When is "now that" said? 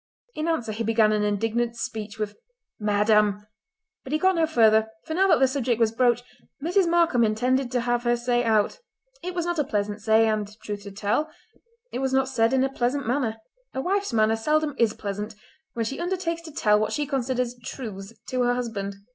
5.13-5.39